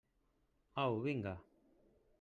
[0.83, 1.37] Au, vinga!